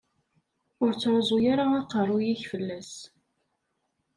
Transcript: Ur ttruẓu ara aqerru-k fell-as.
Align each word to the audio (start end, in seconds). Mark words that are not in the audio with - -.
Ur 0.83 0.91
ttruẓu 0.93 1.37
ara 1.51 1.65
aqerru-k 1.79 2.41
fell-as. 2.51 2.93